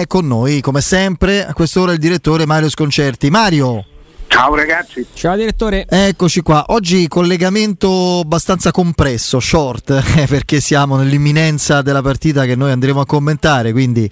è 0.00 0.06
con 0.06 0.26
noi, 0.26 0.60
come 0.60 0.80
sempre, 0.80 1.46
a 1.46 1.52
quest'ora 1.52 1.92
il 1.92 1.98
direttore 1.98 2.46
Mario 2.46 2.68
Sconcerti. 2.68 3.30
Mario! 3.30 3.84
Ciao 4.30 4.54
ragazzi. 4.54 5.04
Ciao 5.12 5.36
direttore. 5.36 5.84
Eccoci 5.88 6.40
qua. 6.40 6.64
Oggi 6.68 7.08
collegamento 7.08 8.20
abbastanza 8.22 8.70
compresso, 8.70 9.40
short, 9.40 9.90
eh, 10.16 10.26
perché 10.26 10.60
siamo 10.60 10.96
nell'imminenza 10.96 11.82
della 11.82 12.00
partita 12.00 12.44
che 12.44 12.54
noi 12.54 12.70
andremo 12.70 13.00
a 13.00 13.06
commentare, 13.06 13.72
quindi... 13.72 14.08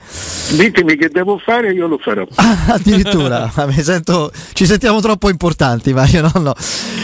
Ditemi 0.50 0.96
che 0.96 1.08
devo 1.08 1.38
fare, 1.38 1.72
io 1.72 1.86
lo 1.86 1.98
farò. 1.98 2.26
addirittura, 2.68 3.50
sento, 3.80 4.32
ci 4.52 4.66
sentiamo 4.66 5.00
troppo 5.00 5.30
importanti, 5.30 5.94
Mario. 5.94 6.22
No, 6.34 6.40
no. 6.40 6.54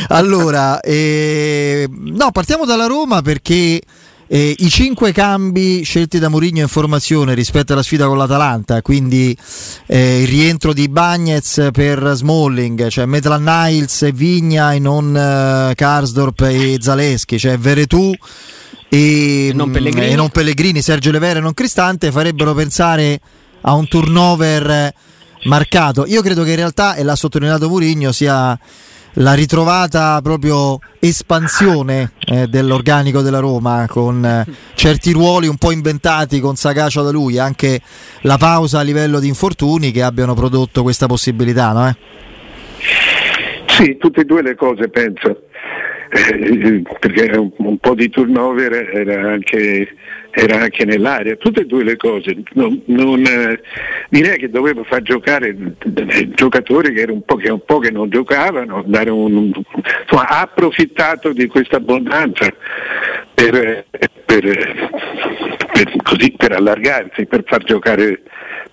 Allora, 0.09 0.80
eh, 0.80 1.89
no, 1.89 2.30
partiamo 2.32 2.66
dalla 2.66 2.87
Roma 2.87 3.23
perché... 3.23 3.80
Eh, 4.27 4.54
I 4.56 4.70
cinque 4.70 5.12
cambi 5.12 5.82
scelti 5.82 6.18
da 6.18 6.30
Mourinho 6.30 6.61
in 6.61 6.68
formazione 6.68 7.34
rispetto 7.34 7.74
alla 7.74 7.82
sfida 7.82 8.06
con 8.06 8.16
l'Atalanta, 8.16 8.80
quindi 8.80 9.36
eh, 9.86 10.23
il 10.23 10.27
rientro 10.29 10.73
di 10.73 10.88
Bagnez 10.88 11.69
per 11.70 12.12
Smalling, 12.14 12.88
cioè 12.88 13.05
Maitland 13.05 13.47
Niles 13.47 14.02
e 14.02 14.12
Vigna 14.12 14.73
e 14.73 14.78
non 14.78 15.14
eh, 15.14 15.74
Karsdorp 15.74 16.41
e 16.41 16.78
Zaleschi, 16.80 17.38
cioè 17.38 17.59
Veretù 17.59 18.14
e, 18.88 19.48
e, 19.48 19.52
non 19.52 19.70
Pellegrini. 19.70 20.06
e 20.06 20.14
non 20.14 20.30
Pellegrini, 20.30 20.80
Sergio 20.80 21.11
Levere 21.11 21.41
e 21.41 21.42
non 21.42 21.52
Cristante 21.52 22.11
farebbero 22.11 22.55
pensare 22.55 23.20
a 23.61 23.75
un 23.75 23.86
turnover 23.86 24.92
marcato. 25.45 26.06
Io 26.06 26.22
credo 26.22 26.45
che 26.45 26.50
in 26.50 26.56
realtà, 26.56 26.95
e 26.95 27.02
l'ha 27.02 27.14
sottolineato 27.14 27.69
Mourinho, 27.69 28.11
sia 28.11 28.59
la 29.14 29.34
ritrovata 29.34 30.20
proprio 30.23 30.78
espansione 30.98 32.12
eh, 32.27 32.46
dell'organico 32.48 33.20
della 33.20 33.38
Roma 33.38 33.86
con 33.88 34.24
eh, 34.24 34.45
certi 34.74 35.12
ruoli 35.12 35.46
un 35.46 35.56
po' 35.56 35.70
inventati 35.70 36.41
con 36.41 36.56
Sagacia 36.56 37.02
da 37.02 37.10
lui, 37.10 37.38
anche 37.38 37.80
la 38.22 38.36
pausa 38.38 38.80
a 38.80 38.82
livello 38.82 39.20
di 39.20 39.28
infortuni 39.28 39.92
che 39.92 40.02
abbiano 40.02 40.34
prodotto 40.34 40.82
questa 40.82 41.06
possibilità, 41.06 41.72
no? 41.72 41.88
Eh? 41.88 41.96
Sì, 43.69 43.97
tutte 43.98 44.22
e 44.22 44.24
due 44.24 44.42
le 44.42 44.55
cose 44.55 44.89
penso. 44.89 45.42
Eh, 46.17 46.83
perché 47.01 47.37
un, 47.37 47.51
un, 47.57 47.79
po' 47.79 47.97
di 47.97 48.09
turnover 48.09 48.73
era 48.73 49.33
anche, 49.33 49.97
era 50.31 50.61
anche, 50.61 50.84
nell'aria, 50.84 51.34
tutte 51.34 51.62
e 51.62 51.67
due 51.67 51.83
le 51.83 51.97
cose. 51.97 52.37
Non, 52.53 52.81
non, 52.84 53.25
eh, 53.27 53.61
direi 54.11 54.39
che 54.39 54.48
dovevo 54.48 54.85
far 54.85 55.03
giocare 55.03 55.48
eh, 55.48 56.29
giocatori 56.31 56.92
che, 56.92 57.11
un 57.11 57.25
che, 57.25 57.51
un 57.51 57.65
po', 57.65 57.81
che 57.81 57.91
non 57.91 58.11
giocavano, 58.11 58.85
un, 58.87 59.51
insomma, 60.03 60.29
ha 60.29 60.42
approfittato 60.42 61.33
di 61.33 61.48
questa 61.48 61.79
abbondanza 61.79 62.47
per, 63.35 63.85
per, 64.25 64.75
per, 65.73 65.97
così, 66.05 66.33
per 66.37 66.53
allargarsi, 66.53 67.27
per 67.27 67.42
far 67.45 67.65
giocare 67.65 68.23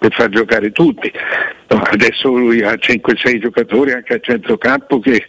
per 0.02 0.14
far 0.14 0.30
giocare 0.30 0.72
tutti. 0.72 1.12
Adesso 1.68 2.36
lui 2.36 2.64
ha 2.64 2.74
5-6 2.74 3.40
giocatori 3.40 3.92
anche 3.92 4.16
a 4.16 4.20
centrocampo 4.20 5.00
che 5.00 5.28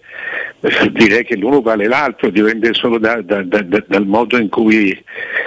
eh, 0.61 0.91
direi 0.93 1.27
che 1.27 1.37
l'uno 1.37 1.61
vale 1.61 1.87
l'altro, 1.87 2.31
dipende 2.31 2.73
solo 2.73 2.97
da, 2.97 3.21
da, 3.21 3.43
da, 3.43 3.63
dal 3.87 4.07
modo 4.07 4.39
in 4.39 4.49
cui, 4.49 4.99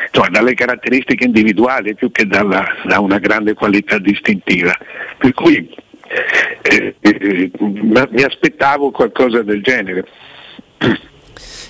insomma, 0.06 0.30
dalle 0.30 0.53
caratteristiche 0.53 1.23
individuali 1.23 1.96
più 1.96 2.12
che 2.12 2.28
dalla, 2.28 2.68
da 2.86 3.00
una 3.00 3.18
grande 3.18 3.56
qualità 3.56 3.98
distintiva. 3.98 4.78
Per 5.18 5.34
cui 5.34 5.73
eh, 6.62 6.94
eh, 7.00 7.52
mi 7.58 8.22
aspettavo 8.22 8.92
qualcosa 8.92 9.42
del 9.42 9.64
genere. 9.64 10.06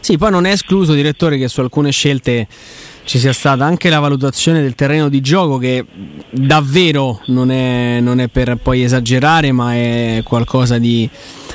Sì, 0.02 0.17
poi 0.17 0.30
non 0.30 0.45
è 0.45 0.52
escluso, 0.52 0.94
direttore, 0.94 1.38
che 1.38 1.48
su 1.48 1.61
alcune 1.61 1.92
scelte 1.92 2.48
ci 3.06 3.20
sia 3.20 3.34
stata 3.34 3.64
anche 3.64 3.89
la 3.89 4.00
valutazione 4.00 4.61
del 4.61 4.73
terreno 4.73 5.09
di 5.09 5.22
gioco 5.22 5.58
che 5.58 5.86
davvero 6.31 7.22
non 7.28 7.52
è, 7.52 8.00
non 8.02 8.20
è 8.20 8.28
per 8.28 8.58
poi 8.61 8.84
esagerare, 8.84 9.52
ma 9.52 9.73
è 9.75 10.22
qualcosa 10.23 10.80
di, 10.80 11.08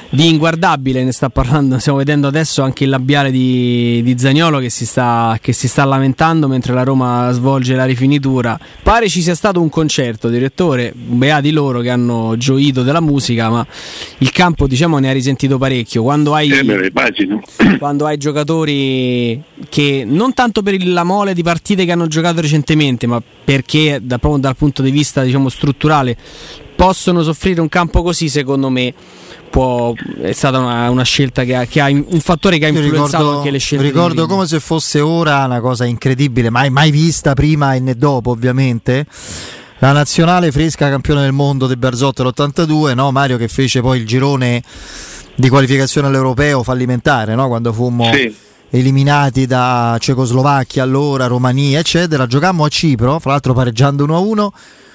di, 0.09 0.29
inguardabile. 0.29 1.03
Ne 1.03 1.11
sta 1.11 1.29
parlando, 1.29 1.79
stiamo 1.79 1.99
vedendo 1.99 2.29
adesso 2.29 2.63
anche 2.63 2.85
il 2.85 2.91
labiale 2.91 3.33
di, 3.33 4.01
di 4.03 4.17
Zagnolo 4.17 4.61
che 4.61 4.71
si, 4.71 4.87
sta, 4.87 5.39
che 5.41 5.53
si, 5.53 5.67
sta, 5.67 5.85
lamentando 5.85 6.47
mentre 6.47 6.73
la 6.73 6.85
Roma 6.85 7.31
svolge 7.33 7.75
la 7.75 7.85
rifinitura. 7.85 8.59
Pare 8.83 9.09
ci 9.09 9.21
sia 9.21 9.35
stato 9.35 9.61
un 9.61 9.69
concerto, 9.69 10.29
direttore, 10.29 10.93
beati 10.95 11.51
loro 11.51 11.81
che 11.81 11.91
hanno 11.91 12.37
gioito 12.37 12.85
della 12.85 13.01
musica, 13.01 13.51
ma 13.51 13.67
il 14.19 14.31
campo 14.31 14.69
diciamo 14.69 14.99
ne 14.99 15.11
ha 15.11 15.13
risentito 15.13 15.59
parecchio. 15.59 16.05
Quando 16.05 16.33
hai, 16.33 16.49
eh, 16.51 16.93
quando 17.79 18.07
hai 18.07 18.17
giocatori 18.17 19.43
che 19.69 20.05
non 20.07 20.33
tanto 20.33 20.63
per 20.63 20.77
la 20.87 21.05
mole 21.05 21.35
di 21.35 21.40
di 21.41 21.43
partite 21.43 21.85
che 21.85 21.93
hanno 21.93 22.07
giocato 22.07 22.41
recentemente, 22.41 23.07
ma 23.07 23.21
perché 23.45 23.99
da, 24.03 24.19
proprio 24.19 24.41
dal 24.41 24.57
punto 24.57 24.83
di 24.83 24.91
vista 24.91 25.23
diciamo, 25.23 25.49
strutturale 25.49 26.17
possono 26.77 27.23
soffrire 27.23 27.61
un 27.61 27.69
campo 27.69 28.03
così, 28.03 28.29
secondo 28.29 28.71
me 28.71 28.93
può, 29.51 29.93
è 30.21 30.33
stata 30.33 30.59
una, 30.59 30.89
una 30.91 31.03
scelta 31.03 31.45
che 31.45 31.55
ha, 31.55 31.65
che 31.65 31.81
ha, 31.81 31.89
un 31.89 32.21
fattore 32.21 32.59
che 32.59 32.67
ha 32.67 32.69
influenzato 32.69 33.17
ricordo, 33.17 33.37
anche 33.39 33.51
le 33.51 33.59
scelte. 33.59 33.85
Ricordo 33.85 34.27
come 34.27 34.47
se 34.47 34.61
fosse 34.61 35.01
ora 35.01 35.45
una 35.45 35.61
cosa 35.61 35.85
incredibile, 35.85 36.51
mai, 36.51 36.71
mai 36.71 36.91
vista 36.91 37.35
prima 37.35 37.75
e 37.75 37.81
né 37.81 37.97
dopo 37.97 38.31
ovviamente. 38.31 39.07
La 39.79 39.93
nazionale 39.93 40.53
fresca 40.53 40.91
campione 40.91 41.23
del 41.23 41.33
mondo 41.33 41.67
del 41.67 41.79
Berzotto 41.79 42.23
l'82, 42.23 42.95
no? 42.95 43.11
Mario 43.13 43.39
che 43.39 43.49
fece 43.49 43.81
poi 43.81 43.99
il 43.99 44.07
girone 44.07 44.63
di 45.35 45.49
qualificazione 45.49 46.07
all'europeo 46.07 46.63
fallimentare, 46.63 47.35
no? 47.35 47.49
quando 47.49 47.73
fummo... 47.73 48.13
Sì 48.13 48.49
eliminati 48.71 49.47
da 49.47 49.97
Cecoslovacchia 49.99 50.83
allora, 50.83 51.27
Romania, 51.27 51.79
eccetera. 51.79 52.27
Giocammo 52.27 52.65
a 52.65 52.69
Cipro, 52.69 53.19
fra 53.19 53.33
l'altro 53.33 53.53
pareggiando 53.53 54.07
1-1, 54.07 54.49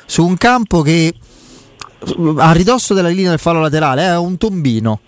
su 0.05 0.25
un 0.25 0.37
campo 0.37 0.81
che 0.81 1.13
a 2.37 2.51
ridosso 2.51 2.93
della 2.93 3.09
linea 3.09 3.31
del 3.31 3.39
fallo 3.39 3.61
laterale 3.61 4.03
è 4.03 4.17
un 4.17 4.37
tombino. 4.37 4.99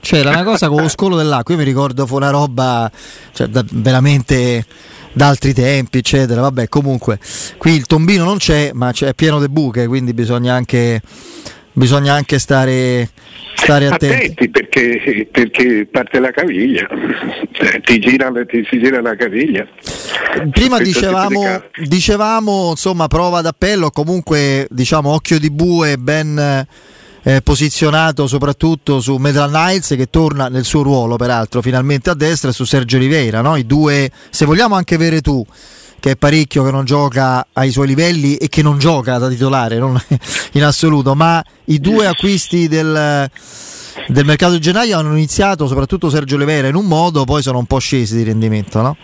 Cioè, 0.00 0.20
era 0.20 0.30
una 0.30 0.44
cosa 0.44 0.68
con 0.68 0.82
lo 0.82 0.88
scolo 0.88 1.16
dell'acqua. 1.16 1.54
Io 1.54 1.60
mi 1.60 1.66
ricordo 1.66 2.06
fu 2.06 2.16
una 2.16 2.30
roba 2.30 2.90
cioè, 3.32 3.48
da, 3.48 3.64
veramente 3.70 4.64
da 5.12 5.28
altri 5.28 5.52
tempi, 5.52 5.98
eccetera. 5.98 6.40
Vabbè, 6.42 6.68
comunque, 6.68 7.18
qui 7.56 7.72
il 7.72 7.86
tombino 7.86 8.24
non 8.24 8.38
c'è, 8.38 8.70
ma 8.72 8.92
c'è 8.92 9.14
pieno 9.14 9.40
di 9.40 9.48
buche, 9.48 9.86
quindi 9.86 10.12
bisogna 10.12 10.54
anche, 10.54 11.00
bisogna 11.76 12.14
anche 12.14 12.38
stare 12.38 13.10
stare 13.54 13.86
attenti. 13.86 14.14
attenti 14.14 14.50
perché, 14.50 15.28
perché, 15.30 15.88
parte 15.90 16.20
la 16.20 16.30
caviglia, 16.30 16.86
eh, 16.88 17.80
ti 17.80 17.98
gira, 17.98 18.30
ti 18.46 18.66
si 18.68 18.78
gira 18.78 19.00
la 19.00 19.14
caviglia. 19.14 19.66
Prima 20.50 20.78
dicevamo, 20.78 21.62
dicevamo, 21.86 22.70
insomma, 22.70 23.06
prova 23.08 23.40
d'appello, 23.40 23.90
comunque 23.90 24.66
diciamo 24.70 25.10
occhio 25.10 25.38
di 25.38 25.50
bue 25.50 25.96
ben 25.98 26.66
eh, 27.22 27.40
posizionato 27.42 28.26
soprattutto 28.26 29.00
su 29.00 29.16
Metal 29.16 29.48
Knights 29.48 29.94
che 29.96 30.08
torna 30.08 30.48
nel 30.48 30.64
suo 30.64 30.82
ruolo 30.82 31.16
peraltro 31.16 31.60
finalmente 31.60 32.08
a 32.08 32.14
destra 32.14 32.50
e 32.50 32.52
su 32.52 32.64
Sergio 32.64 32.96
Oliveira, 32.96 33.40
no? 33.40 33.56
I 33.56 33.66
due, 33.66 34.10
se 34.30 34.44
vogliamo 34.44 34.76
anche 34.76 34.94
avere 34.94 35.20
tu 35.20 35.44
che 36.00 36.12
è 36.12 36.16
parecchio 36.16 36.64
che 36.64 36.70
non 36.70 36.84
gioca 36.84 37.46
ai 37.52 37.70
suoi 37.70 37.86
livelli 37.86 38.36
e 38.36 38.48
che 38.48 38.62
non 38.62 38.78
gioca 38.78 39.18
da 39.18 39.28
titolare 39.28 39.78
non 39.78 40.00
in 40.52 40.62
assoluto, 40.62 41.14
ma 41.14 41.42
i 41.66 41.78
due 41.80 42.06
acquisti 42.06 42.68
del, 42.68 43.28
del 44.08 44.24
mercato 44.24 44.52
di 44.52 44.60
gennaio 44.60 44.98
hanno 44.98 45.12
iniziato, 45.12 45.66
soprattutto 45.66 46.10
Sergio 46.10 46.36
Levera, 46.36 46.68
in 46.68 46.74
un 46.74 46.86
modo, 46.86 47.24
poi 47.24 47.42
sono 47.42 47.58
un 47.58 47.66
po' 47.66 47.78
scesi 47.78 48.16
di 48.16 48.24
rendimento, 48.24 48.80
no? 48.82 48.96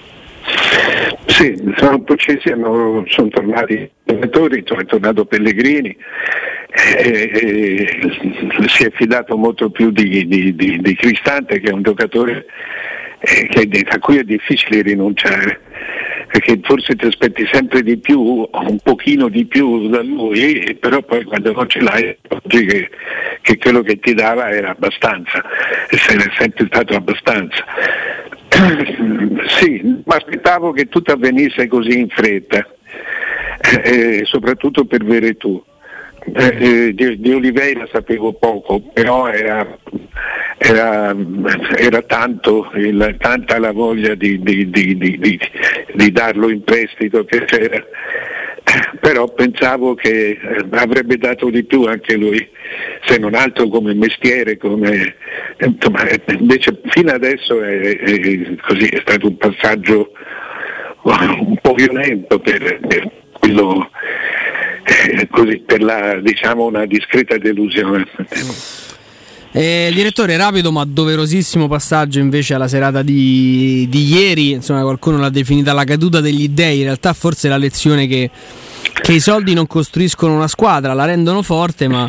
Sì, 1.27 1.55
sono 1.77 1.97
un 1.97 2.05
po' 2.05 2.17
scesi, 2.17 2.51
hanno, 2.51 3.05
sono 3.09 3.29
tornati 3.29 3.75
i 3.75 3.91
giocatori, 4.05 4.63
è 4.63 4.85
tornato 4.85 5.25
Pellegrini, 5.25 5.97
e, 6.75 7.31
e, 7.33 8.69
si 8.69 8.85
è 8.85 8.91
fidato 8.93 9.37
molto 9.37 9.71
più 9.71 9.91
di, 9.91 10.27
di, 10.27 10.55
di, 10.55 10.79
di 10.81 10.97
Cristante 10.97 11.61
che 11.61 11.69
è 11.69 11.73
un 11.73 11.83
giocatore 11.83 12.47
eh, 13.21 13.47
che, 13.49 13.87
a 13.89 13.99
cui 13.99 14.17
è 14.17 14.25
difficile 14.25 14.83
rinunciare 14.83 15.61
perché 16.33 16.59
forse 16.63 16.97
ti 16.97 17.05
aspetti 17.05 17.47
sempre 17.53 17.83
di 17.83 17.99
più, 17.99 18.49
un 18.51 18.79
pochino 18.83 19.29
di 19.29 19.45
più 19.45 19.91
da 19.91 20.01
lui, 20.01 20.75
però 20.81 21.03
poi 21.03 21.25
quando 21.25 21.53
non 21.53 21.69
ce 21.69 21.81
l'hai 21.83 22.17
oggi 22.29 22.65
che, 22.65 22.89
che 23.43 23.59
quello 23.59 23.83
che 23.83 23.99
ti 23.99 24.15
dava 24.15 24.49
era 24.49 24.71
abbastanza 24.71 25.45
e 25.91 25.99
se 25.99 26.15
ne 26.15 26.25
è 26.25 26.31
sempre 26.39 26.65
stato 26.69 26.95
abbastanza. 26.95 27.63
sì, 29.59 29.81
mi 29.83 30.03
aspettavo 30.07 30.73
che 30.73 30.89
tutto 30.89 31.13
avvenisse 31.13 31.67
così 31.67 31.99
in 31.99 32.09
fretta, 32.09 32.67
eh, 33.61 33.83
eh 33.85 34.25
soprattutto 34.25 34.87
per 34.87 35.05
Veretù. 35.05 35.63
Eh, 36.35 36.57
eh, 36.87 36.95
di, 36.95 37.21
di, 37.21 37.33
Oliveira 37.35 37.87
sapevo 37.93 38.33
poco, 38.33 38.81
però 38.81 39.29
era, 39.29 39.67
era, 40.63 41.15
era 41.77 42.03
tanto 42.03 42.71
il, 42.75 43.17
tanta 43.19 43.59
la 43.59 43.73
voglia 43.73 44.15
di, 44.15 44.41
di, 44.41 44.71
di, 44.71 46.13
darlo 46.13 46.51
in 46.51 46.63
prestito 46.63 47.25
che 47.25 47.45
c'era. 47.45 47.85
Però 49.01 49.29
pensavo 49.33 49.95
che 49.95 50.39
eh, 50.41 50.65
avrebbe 50.71 51.19
dato 51.19 51.51
di 51.51 51.65
più 51.65 51.83
anche 51.83 52.17
lui, 52.17 52.49
se 53.05 53.19
non 53.19 53.35
altro 53.35 53.67
come 53.69 53.93
mestiere, 53.93 54.57
come, 54.57 55.17
insomma, 55.59 56.07
invece 56.29 56.81
fino 56.85 57.11
adesso 57.11 57.61
è, 57.61 57.99
è, 57.99 58.57
così, 58.63 58.87
è 58.87 59.01
stato 59.01 59.27
un 59.27 59.37
passaggio 59.37 60.13
un 61.03 61.57
po' 61.61 61.75
violento 61.75 62.39
per, 62.39 62.79
per 62.87 63.11
quello 63.33 63.91
eh, 64.85 65.29
così 65.29 65.59
per 65.59 65.83
la, 65.83 66.21
diciamo, 66.21 66.65
una 66.65 66.87
discreta 66.87 67.37
delusione. 67.39 68.07
Eh, 69.55 69.91
direttore, 69.93 70.39
rapido 70.39 70.73
ma 70.73 70.83
doverosissimo 70.87 71.69
passaggio 71.69 72.19
invece 72.19 72.55
alla 72.55 72.69
serata 72.69 73.03
di, 73.03 73.87
di, 73.91 74.05
ieri. 74.05 74.53
Insomma, 74.53 74.81
qualcuno 74.81 75.19
l'ha 75.19 75.29
definita 75.29 75.75
la 75.75 75.85
caduta 75.85 76.23
degli 76.23 76.49
dei. 76.49 76.79
In 76.79 76.85
realtà, 76.85 77.13
forse 77.13 77.49
è 77.49 77.51
la 77.51 77.59
lezione 77.59 78.07
che, 78.07 78.31
che 79.03 79.13
i 79.13 79.21
soldi 79.21 79.53
non 79.53 79.67
costruiscono 79.67 80.35
una 80.35 80.49
squadra, 80.49 80.95
la 80.95 81.05
rendono 81.05 81.43
forte, 81.43 81.87
ma 81.87 82.09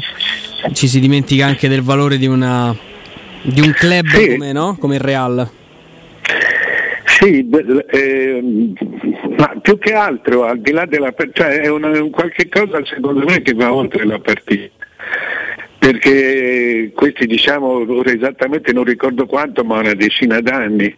ci 0.72 0.88
si 0.88 1.02
dimentica 1.02 1.46
anche 1.46 1.68
del 1.68 1.82
valore 1.82 2.18
di, 2.18 2.28
una, 2.28 2.74
di 3.42 3.60
un 3.60 3.74
club 3.74 4.08
sì. 4.08 4.30
come, 4.30 4.52
no? 4.54 4.78
come 4.80 4.96
il 4.96 5.02
Real. 5.02 5.50
Sì, 7.06 7.46
eh, 7.92 8.74
ma 9.38 9.54
più 9.62 9.78
che 9.78 9.94
altro, 9.94 10.46
al 10.46 10.60
di 10.60 10.72
là 10.72 10.86
della 10.86 11.14
cioè 11.34 11.60
è 11.60 11.68
una, 11.68 11.90
un 11.90 12.10
qualche 12.10 12.48
cosa 12.48 12.80
secondo 12.86 13.26
me 13.26 13.42
che 13.42 13.54
va 13.54 13.74
oltre 13.74 14.06
la 14.06 14.20
partita 14.20 14.72
perché 15.84 16.92
questi 16.96 17.26
diciamo 17.26 17.86
ora 17.86 18.10
esattamente 18.10 18.72
non 18.72 18.86
ricordo 18.86 19.26
quanto 19.26 19.66
ma 19.66 19.80
una 19.80 19.94
decina 19.94 20.40
d'anni 20.40 20.96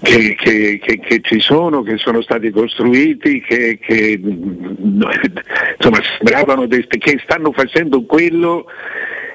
che, 0.00 0.36
che, 0.36 0.78
che, 0.80 1.00
che 1.00 1.20
ci 1.22 1.40
sono, 1.40 1.82
che 1.82 1.96
sono 1.96 2.22
stati 2.22 2.50
costruiti, 2.50 3.40
che, 3.40 3.80
insomma 4.22 5.98
sembravano 6.16 6.68
che 6.68 7.20
stanno 7.24 7.50
facendo 7.50 8.04
quello 8.04 8.66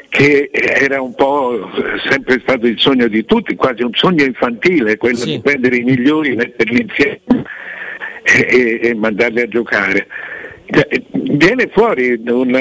che 0.08 0.50
era 0.54 1.02
un 1.02 1.14
po' 1.16 1.70
sempre 2.10 2.40
stato 2.40 2.66
il 2.66 2.80
sogno 2.80 3.10
di 3.10 3.26
tutti, 3.26 3.56
quasi 3.56 3.84
un 3.84 3.94
sogno 3.94 4.24
infantile, 4.24 4.96
quello 4.96 5.18
sì. 5.18 5.32
di 5.32 5.42
prendere 5.42 5.76
i 5.76 5.84
migliori, 5.84 6.34
metterli 6.34 6.82
insieme 6.82 7.20
e, 8.24 8.48
e, 8.50 8.80
e 8.84 8.96
mandarli 8.96 9.42
a 9.42 9.48
giocare. 9.50 10.08
Cioè, 10.68 11.04
viene 11.12 11.70
fuori 11.72 12.20
una, 12.26 12.60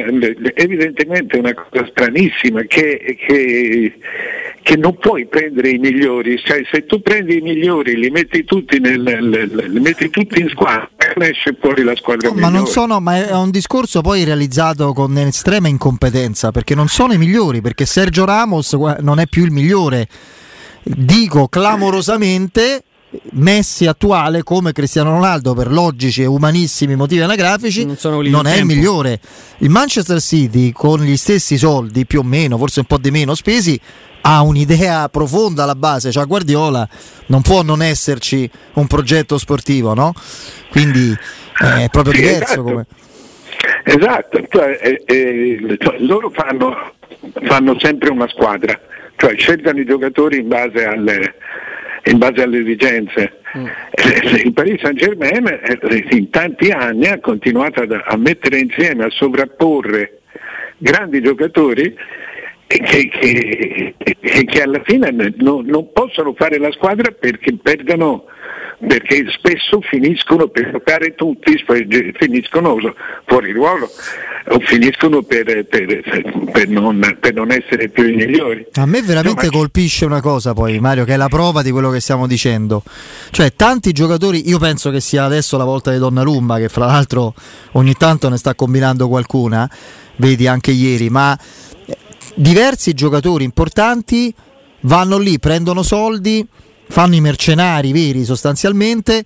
evidentemente 0.54 1.38
una 1.38 1.54
cosa 1.54 1.86
stranissima 1.90 2.62
che, 2.62 3.16
che, 3.26 3.94
che, 4.62 4.76
non 4.76 4.96
puoi 4.98 5.26
prendere 5.26 5.70
i 5.70 5.78
migliori, 5.78 6.38
cioè, 6.38 6.62
se 6.70 6.84
tu 6.84 7.00
prendi 7.00 7.38
i 7.38 7.40
migliori 7.40 7.96
li 7.96 8.10
metti 8.10 8.44
tutti, 8.44 8.78
nel, 8.78 9.02
li 9.02 9.80
metti 9.80 10.10
tutti 10.10 10.40
in 10.40 10.48
squadra 10.50 10.88
esce 11.16 11.56
fuori 11.58 11.82
la 11.82 11.94
squadra 11.96 12.28
no, 12.28 12.34
ma 12.34 12.48
non 12.48 12.66
sono 12.66 13.00
ma 13.00 13.26
è 13.26 13.32
un 13.32 13.50
discorso 13.50 14.00
poi 14.00 14.24
realizzato 14.24 14.92
con 14.92 15.16
estrema 15.16 15.68
incompetenza 15.68 16.50
perché 16.50 16.74
non 16.74 16.88
sono 16.88 17.12
i 17.12 17.18
migliori 17.18 17.60
perché 17.60 17.86
Sergio 17.86 18.24
Ramos 18.24 18.72
non 18.72 19.18
è 19.18 19.26
più 19.26 19.44
il 19.44 19.50
migliore. 19.50 20.08
Dico 20.82 21.48
clamorosamente 21.48 22.82
Messi 23.32 23.86
attuale 23.86 24.42
come 24.42 24.72
Cristiano 24.72 25.10
Ronaldo 25.10 25.54
per 25.54 25.70
logici 25.70 26.22
e 26.22 26.26
umanissimi 26.26 26.96
motivi 26.96 27.22
anagrafici 27.22 27.84
non, 27.84 27.96
non 28.28 28.46
è 28.46 28.56
il 28.56 28.64
migliore. 28.64 29.20
Il 29.58 29.70
Manchester 29.70 30.20
City 30.20 30.72
con 30.72 31.00
gli 31.00 31.16
stessi 31.16 31.56
soldi 31.56 32.06
più 32.06 32.20
o 32.20 32.22
meno, 32.22 32.58
forse 32.58 32.80
un 32.80 32.86
po' 32.86 32.98
di 32.98 33.10
meno 33.10 33.34
spesi, 33.34 33.80
ha 34.26 34.42
un'idea 34.42 35.08
profonda 35.08 35.64
alla 35.64 35.74
base, 35.74 36.10
cioè 36.10 36.24
Guardiola 36.24 36.88
non 37.26 37.42
può 37.42 37.62
non 37.62 37.82
esserci 37.82 38.48
un 38.74 38.86
progetto 38.86 39.36
sportivo, 39.38 39.94
no? 39.94 40.12
Quindi 40.70 41.14
è 41.58 41.88
proprio 41.90 42.14
diverso 42.14 42.44
esatto. 42.44 42.62
come... 42.62 42.86
Esatto, 43.84 44.42
cioè, 44.48 44.78
eh, 44.82 45.02
eh, 45.06 45.76
cioè, 45.78 45.98
loro 46.00 46.30
fanno, 46.30 46.94
fanno 47.44 47.78
sempre 47.78 48.10
una 48.10 48.26
squadra, 48.28 48.78
cioè 49.16 49.36
scelgono 49.36 49.78
i 49.78 49.84
giocatori 49.84 50.38
in 50.38 50.48
base 50.48 50.84
alle, 50.84 51.34
in 52.04 52.18
base 52.18 52.42
alle 52.42 52.60
esigenze. 52.60 53.40
Mm. 53.56 53.66
Eh, 53.90 54.42
il 54.44 54.52
Paris 54.52 54.80
Saint 54.80 54.98
Germain 54.98 55.46
eh, 55.46 56.06
in 56.10 56.30
tanti 56.30 56.70
anni 56.70 57.06
ha 57.06 57.20
continuato 57.20 57.82
a 57.82 58.16
mettere 58.16 58.58
insieme, 58.58 59.04
a 59.04 59.10
sovrapporre 59.10 60.20
grandi 60.78 61.22
giocatori 61.22 61.94
che, 62.66 63.08
che, 63.08 63.94
che, 64.44 64.62
alla 64.62 64.82
fine 64.84 65.10
non, 65.10 65.64
non, 65.66 65.92
possono 65.92 66.34
fare 66.34 66.58
la 66.58 66.72
squadra 66.72 67.10
perché 67.12 67.56
perdono 67.62 68.24
perché 68.78 69.26
spesso 69.30 69.80
finiscono 69.80 70.48
per 70.48 70.70
giocare 70.70 71.14
tutti, 71.14 71.56
finiscono 72.18 72.76
fuori 73.26 73.52
ruolo 73.52 73.88
o 74.48 74.58
finiscono 74.60 75.22
per, 75.22 75.64
per, 75.66 76.02
per, 76.52 76.68
non, 76.68 77.16
per, 77.18 77.32
non, 77.34 77.50
essere 77.50 77.88
più 77.88 78.06
i 78.06 78.14
migliori. 78.14 78.66
A 78.74 78.86
me 78.86 79.02
veramente 79.02 79.46
no, 79.46 79.52
ma... 79.52 79.58
colpisce 79.58 80.04
una 80.04 80.20
cosa 80.20 80.52
poi 80.52 80.78
Mario, 80.80 81.04
che 81.04 81.14
è 81.14 81.16
la 81.16 81.28
prova 81.28 81.62
di 81.62 81.70
quello 81.70 81.90
che 81.90 82.00
stiamo 82.00 82.26
dicendo. 82.26 82.82
Cioè 83.30 83.54
tanti 83.54 83.92
giocatori, 83.92 84.48
io 84.48 84.58
penso 84.58 84.90
che 84.90 85.00
sia 85.00 85.24
adesso 85.24 85.56
la 85.56 85.64
volta 85.64 85.90
di 85.90 85.98
Donnarumma, 85.98 86.58
che 86.58 86.68
fra 86.68 86.86
l'altro 86.86 87.34
ogni 87.72 87.94
tanto 87.94 88.28
ne 88.28 88.36
sta 88.36 88.54
combinando 88.54 89.08
qualcuna, 89.08 89.68
vedi 90.16 90.46
anche 90.46 90.72
ieri, 90.72 91.08
ma 91.08 91.38
diversi 92.34 92.92
giocatori 92.94 93.44
importanti 93.44 94.34
vanno 94.80 95.18
lì, 95.18 95.38
prendono 95.38 95.82
soldi 95.82 96.46
fanno 96.88 97.14
i 97.14 97.20
mercenari 97.20 97.92
veri 97.92 98.24
sostanzialmente. 98.24 99.24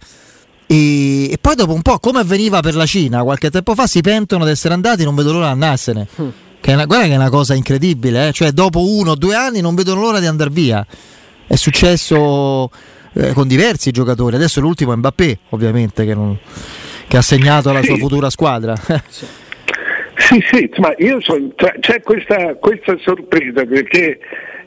E, 0.66 1.30
e, 1.30 1.38
poi 1.40 1.54
dopo 1.54 1.72
un 1.72 1.82
po', 1.82 1.98
come 1.98 2.20
avveniva 2.20 2.60
per 2.60 2.74
la 2.74 2.86
Cina 2.86 3.22
qualche 3.22 3.50
tempo 3.50 3.74
fa, 3.74 3.86
si 3.86 4.00
pentono 4.00 4.44
di 4.44 4.50
essere 4.50 4.74
andati, 4.74 5.02
non 5.04 5.14
vedo 5.14 5.32
l'ora 5.32 5.46
di 5.46 5.52
andarsene. 5.52 6.06
Mm. 6.20 6.28
Che 6.60 6.70
è 6.70 6.74
una, 6.74 6.86
guarda 6.86 7.06
che 7.06 7.12
è 7.12 7.16
una 7.16 7.30
cosa 7.30 7.54
incredibile, 7.54 8.28
eh? 8.28 8.32
cioè 8.32 8.50
dopo 8.50 8.84
uno 8.86 9.12
o 9.12 9.14
due 9.14 9.34
anni 9.34 9.60
non 9.60 9.74
vedono 9.74 10.00
l'ora 10.00 10.20
di 10.20 10.26
andare 10.26 10.50
via. 10.50 10.84
È 11.46 11.56
successo 11.56 12.70
eh, 13.14 13.32
con 13.32 13.48
diversi 13.48 13.90
giocatori, 13.90 14.36
adesso 14.36 14.60
l'ultimo 14.60 14.92
è 14.92 14.96
Mbappé, 14.96 15.38
ovviamente, 15.50 16.04
che, 16.04 16.14
non, 16.14 16.36
che 17.06 17.16
ha 17.16 17.22
segnato 17.22 17.72
la 17.72 17.82
sua 17.82 17.96
futura 17.96 18.28
squadra. 18.28 18.74
sì, 20.16 20.44
sì, 20.50 20.70
ma 20.78 20.92
io 20.98 21.20
sono, 21.20 21.48
c'è 21.80 22.02
questa, 22.02 22.56
questa 22.56 22.96
sorpresa 23.02 23.64
perché 23.64 24.18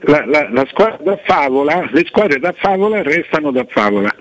la, 0.04 0.26
la, 0.26 0.50
la, 0.50 0.66
squadra 0.70 1.20
favola, 1.24 1.88
le 1.92 2.04
squadre 2.06 2.40
da 2.40 2.54
favola 2.58 3.04
restano 3.04 3.52
da 3.52 3.66
favola. 3.70 4.14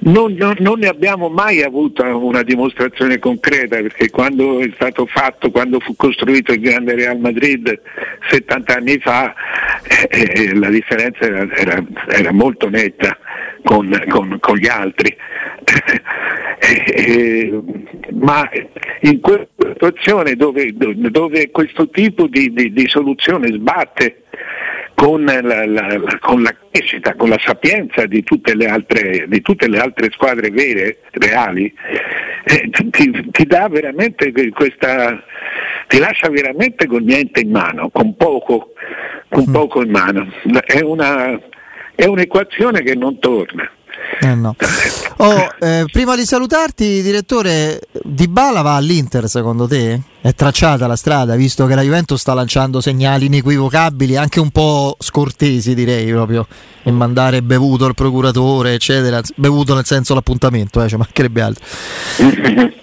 Non, 0.00 0.32
non, 0.32 0.56
non, 0.60 0.78
ne 0.78 0.88
abbiamo 0.88 1.28
mai 1.28 1.62
avuto 1.62 2.02
una 2.02 2.42
dimostrazione 2.42 3.18
concreta 3.18 3.76
perché 3.76 4.08
quando 4.10 4.60
è 4.60 4.70
stato 4.74 5.06
fatto, 5.06 5.50
quando 5.50 5.78
fu 5.80 5.94
costruito 5.94 6.52
il 6.52 6.60
grande 6.60 6.94
Real 6.94 7.18
Madrid 7.18 7.80
70 8.30 8.74
anni 8.74 8.98
fa, 8.98 9.34
eh, 10.08 10.32
eh, 10.34 10.54
la 10.54 10.70
differenza 10.70 11.24
era, 11.24 11.48
era, 11.54 11.84
era 12.08 12.32
molto 12.32 12.70
netta 12.70 13.18
con, 13.62 14.04
con, 14.08 14.38
con 14.40 14.56
gli 14.56 14.68
altri. 14.68 15.14
eh, 16.60 16.84
eh 16.96 17.62
ma 18.12 18.48
in 19.00 19.20
questa 19.20 19.46
situazione 19.58 20.34
dove, 20.34 20.72
dove 20.74 21.50
questo 21.50 21.88
tipo 21.88 22.26
di, 22.26 22.52
di, 22.52 22.72
di 22.72 22.88
soluzione 22.88 23.50
sbatte 23.52 24.24
con 25.00 25.24
la, 25.24 25.40
la, 25.40 26.18
con 26.20 26.42
la, 26.42 26.54
crescita, 26.70 27.14
con 27.14 27.30
la 27.30 27.40
sapienza 27.42 28.04
di 28.04 28.22
tutte 28.22 28.54
le 28.54 28.66
altre, 28.66 29.26
tutte 29.40 29.66
le 29.66 29.78
altre 29.78 30.10
squadre 30.10 30.50
vere, 30.50 30.98
reali, 31.12 31.72
eh, 32.44 32.68
ti, 32.90 33.30
ti, 33.30 33.46
dà 33.46 33.66
veramente 33.70 34.30
questa, 34.50 35.24
ti 35.86 35.98
lascia 35.98 36.28
veramente 36.28 36.86
con 36.86 37.02
niente 37.02 37.40
in 37.40 37.50
mano, 37.50 37.88
con 37.88 38.14
poco, 38.14 38.74
con 39.30 39.46
mm. 39.48 39.52
poco 39.52 39.82
in 39.82 39.90
mano. 39.90 40.30
È, 40.66 40.80
una, 40.80 41.40
è 41.94 42.04
un'equazione 42.04 42.82
che 42.82 42.94
non 42.94 43.18
torna. 43.20 43.70
Eh 44.18 44.34
no. 44.34 44.54
oh, 45.18 45.54
eh, 45.60 45.84
prima 45.90 46.16
di 46.16 46.24
salutarti, 46.24 47.02
direttore, 47.02 47.80
Di 48.02 48.28
Bala 48.28 48.62
va 48.62 48.74
all'Inter 48.74 49.28
secondo 49.28 49.66
te? 49.66 50.00
È 50.20 50.34
tracciata 50.34 50.86
la 50.86 50.96
strada, 50.96 51.34
visto 51.36 51.66
che 51.66 51.74
la 51.74 51.82
Juventus 51.82 52.20
sta 52.20 52.34
lanciando 52.34 52.80
segnali 52.80 53.26
inequivocabili, 53.26 54.16
anche 54.16 54.40
un 54.40 54.50
po' 54.50 54.96
scortesi 54.98 55.74
direi 55.74 56.10
proprio, 56.10 56.46
e 56.82 56.90
mandare 56.90 57.42
bevuto 57.42 57.86
al 57.86 57.94
procuratore, 57.94 58.74
eccetera. 58.74 59.20
Bevuto 59.36 59.74
nel 59.74 59.86
senso 59.86 60.14
l'appuntamento, 60.14 60.82
eh, 60.82 60.88
ci 60.88 60.96
mancherebbe 60.96 61.40
altro. 61.42 61.64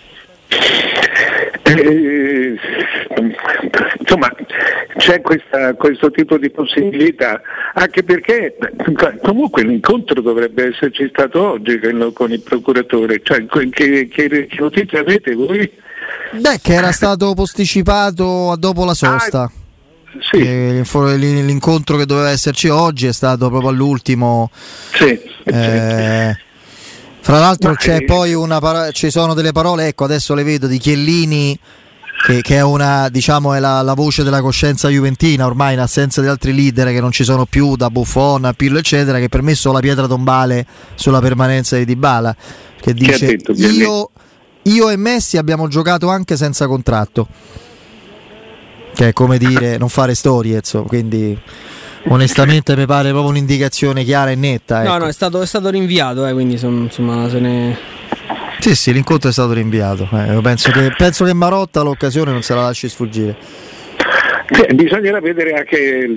Eh, 1.68 2.58
insomma 4.00 4.32
c'è 5.08 5.22
questa, 5.22 5.74
questo 5.76 6.12
tipo 6.12 6.38
di 6.38 6.50
possibilità 6.50 7.42
anche 7.74 8.04
perché 8.04 8.58
comunque 9.24 9.64
l'incontro 9.64 10.22
dovrebbe 10.22 10.68
esserci 10.68 11.08
stato 11.08 11.52
oggi 11.52 11.80
con 12.12 12.34
il 12.34 12.42
procuratore 12.42 13.22
cioè, 13.24 13.46
che, 13.46 14.10
che, 14.10 14.48
notizia 14.60 15.00
avete 15.00 15.34
voi? 15.34 15.72
Beh 16.34 16.60
che 16.62 16.74
era 16.74 16.92
stato 16.92 17.34
posticipato 17.34 18.54
dopo 18.60 18.84
la 18.84 18.94
sosta 18.94 19.44
ah, 19.44 19.52
sì. 20.20 20.40
l'incontro 20.42 21.96
che 21.96 22.06
doveva 22.06 22.30
esserci 22.30 22.68
oggi 22.68 23.08
è 23.08 23.14
stato 23.14 23.48
proprio 23.48 23.70
all'ultimo 23.70 24.52
sì, 24.52 25.18
eh. 25.46 26.38
Fra 27.22 27.40
l'altro 27.40 27.76
c'è 27.76 28.04
poi 28.06 28.34
una 28.34 28.60
par- 28.60 28.94
ci 28.94 29.10
sono 29.10 29.34
delle 29.34 29.52
parole, 29.52 29.88
ecco 29.88 30.06
adesso 30.06 30.34
le 30.34 30.44
vedo, 30.44 30.66
di 30.66 30.78
Chiellini 30.78 31.60
che, 32.28 32.42
che 32.42 32.56
è, 32.58 32.62
una, 32.62 33.08
diciamo, 33.08 33.54
è 33.54 33.60
la, 33.60 33.82
la, 33.82 33.94
voce 33.94 34.22
della 34.22 34.42
coscienza 34.42 34.90
juventina 34.90 35.46
ormai 35.46 35.76
in 35.76 35.80
assenza 35.80 36.20
di 36.20 36.28
altri 36.28 36.54
leader 36.54 36.92
che 36.92 37.00
non 37.00 37.14
ci 37.14 37.24
sono 37.24 37.46
più, 37.46 37.78
da 37.78 37.90
Buffon 37.90 38.44
a 38.44 38.52
Pirlo 38.52 38.80
eccetera, 38.80 39.18
che 39.18 39.26
ha 39.26 39.30
permesso 39.30 39.72
la 39.72 39.80
pietra 39.80 40.08
tombale 40.08 40.66
sulla 40.96 41.22
permanenza 41.22 41.78
di 41.78 41.86
Dybala, 41.86 42.36
che 42.82 42.94
dice 42.94 43.38
io, 43.56 44.10
io 44.64 44.90
e 44.90 44.98
Messi 44.98 45.38
abbiamo 45.38 45.70
giocato 45.70 46.10
anche 46.10 46.36
senza 46.36 46.68
contratto. 46.68 47.28
Che 48.94 49.08
è 49.08 49.14
come 49.14 49.38
dire 49.38 49.78
non 49.78 49.88
fare 49.88 50.14
storie, 50.14 50.58
insomma, 50.58 50.88
quindi 50.88 51.40
onestamente 52.10 52.76
mi 52.76 52.86
pare 52.86 53.10
proprio 53.12 53.30
un'indicazione 53.30 54.04
chiara 54.04 54.32
e 54.32 54.36
netta. 54.36 54.82
Ecco. 54.82 54.92
No, 54.92 54.98
no, 54.98 55.06
è 55.06 55.14
stato, 55.14 55.42
è 55.42 55.46
stato 55.46 55.70
rinviato, 55.70 56.26
eh, 56.26 56.34
quindi 56.34 56.56
insomma 56.56 57.30
se 57.30 57.40
ne... 57.40 57.78
Sì, 58.60 58.76
sì, 58.76 58.94
l'incontro 58.94 59.30
è 59.30 59.32
stato 59.32 59.54
rinviato. 59.54 60.10
Eh, 60.12 60.40
penso, 60.42 60.72
che, 60.72 60.94
penso 60.98 61.26
che 61.26 61.34
Marotta 61.34 61.82
l'occasione 61.82 62.32
non 62.32 62.42
se 62.42 62.54
la 62.54 62.62
lasci 62.62 62.90
sfuggire. 62.90 63.36
Sì, 64.50 64.74
bisognerà 64.74 65.20
vedere 65.20 65.54
anche 65.54 66.08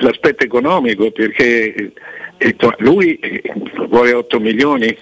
l'aspetto 0.00 0.44
economico 0.44 1.10
perché 1.10 1.92
eh, 2.36 2.56
lui 2.78 3.18
vuole 3.88 4.12
8 4.12 4.40
milioni 4.40 4.96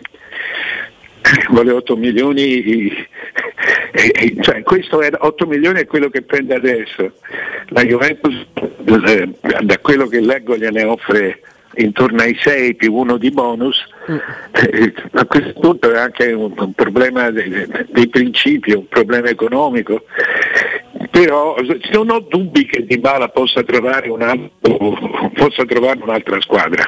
vuole 1.50 1.72
8 1.72 1.96
milioni 1.96 3.08
cioè, 4.40 4.62
questo 4.62 5.00
è 5.00 5.10
8 5.18 5.46
milioni 5.46 5.80
è 5.80 5.86
quello 5.86 6.08
che 6.10 6.22
prende 6.22 6.54
adesso 6.54 7.12
la 7.68 7.82
Juventus 7.84 8.46
eh, 9.06 9.28
da 9.62 9.78
quello 9.78 10.06
che 10.06 10.20
leggo 10.20 10.56
gliene 10.56 10.84
offre 10.84 11.40
intorno 11.82 12.22
ai 12.22 12.36
6 12.40 12.74
più 12.74 12.94
uno 12.94 13.16
di 13.16 13.30
bonus 13.30 13.86
mm. 14.10 14.16
eh, 14.52 14.94
a 15.12 15.24
questo 15.26 15.52
punto 15.60 15.90
è 15.92 15.98
anche 15.98 16.32
un, 16.32 16.52
un 16.56 16.72
problema 16.72 17.30
dei, 17.30 17.66
dei 17.88 18.08
principi 18.08 18.72
un 18.72 18.88
problema 18.88 19.28
economico 19.28 20.04
però 21.10 21.56
non 21.92 22.10
ho 22.10 22.20
dubbi 22.20 22.66
che 22.66 22.84
Di 22.84 22.98
Bala 22.98 23.28
possa 23.28 23.62
trovare, 23.62 24.08
un 24.08 24.22
altro, 24.22 25.30
possa 25.34 25.64
trovare 25.64 25.98
un'altra 26.02 26.40
squadra 26.40 26.84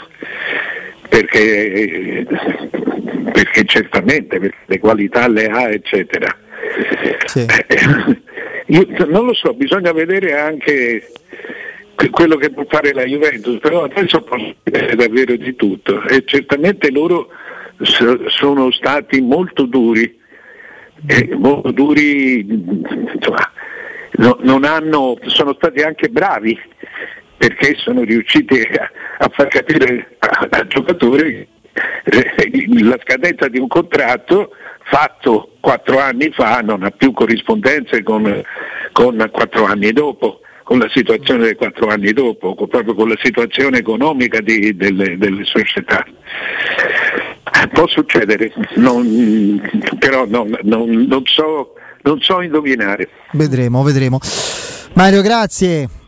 perché, 1.08 2.26
perché 3.32 3.64
certamente 3.64 4.38
perché 4.38 4.56
le 4.66 4.78
qualità 4.78 5.28
le 5.28 5.46
ha 5.46 5.70
eccetera 5.70 6.36
sì. 7.26 7.46
Io 8.66 8.86
non 9.06 9.26
lo 9.26 9.34
so, 9.34 9.52
bisogna 9.54 9.92
vedere 9.92 10.38
anche 10.38 11.06
quello 12.10 12.36
che 12.36 12.50
può 12.50 12.64
fare 12.68 12.92
la 12.92 13.04
Juventus, 13.04 13.58
però 13.58 13.84
adesso 13.84 14.22
posso 14.22 14.54
dire 14.62 14.94
davvero 14.94 15.36
di 15.36 15.54
tutto. 15.56 16.02
E 16.04 16.24
certamente 16.24 16.90
loro 16.90 17.28
sono 18.28 18.70
stati 18.70 19.20
molto 19.20 19.66
duri, 19.66 20.18
eh, 21.06 21.34
molto 21.34 21.70
duri, 21.70 22.40
insomma, 22.40 23.50
no, 24.12 24.60
hanno, 24.62 25.18
sono 25.26 25.54
stati 25.54 25.80
anche 25.80 26.08
bravi 26.08 26.58
perché 27.36 27.74
sono 27.76 28.02
riusciti 28.02 28.60
a, 28.60 28.90
a 29.18 29.28
far 29.28 29.48
capire 29.48 30.16
al 30.50 30.66
giocatore 30.68 31.48
la 32.04 32.98
scadenza 33.02 33.48
di 33.48 33.58
un 33.58 33.66
contratto 33.66 34.50
fatto 34.84 35.52
quattro 35.60 35.98
anni 35.98 36.30
fa 36.30 36.60
non 36.60 36.82
ha 36.84 36.90
più 36.90 37.12
corrispondenze 37.12 38.02
con 38.02 38.44
quattro 39.32 39.64
anni 39.64 39.92
dopo 39.92 40.40
con 40.72 40.80
la 40.80 40.88
situazione 40.90 41.44
dei 41.44 41.54
quattro 41.54 41.88
anni 41.88 42.14
dopo, 42.14 42.54
proprio 42.54 42.94
con 42.94 43.06
la 43.06 43.18
situazione 43.22 43.76
economica 43.76 44.40
di, 44.40 44.74
delle, 44.74 45.18
delle, 45.18 45.44
società. 45.44 46.02
Può 47.74 47.86
succedere, 47.86 48.50
non, 48.76 49.60
però 49.98 50.24
non, 50.26 50.58
non, 50.62 50.88
non, 51.06 51.22
so, 51.26 51.74
non 52.04 52.20
so 52.20 52.40
indovinare. 52.40 53.06
Vedremo, 53.32 53.82
vedremo. 53.82 54.18
Mario, 54.94 55.20
grazie. 55.20 56.00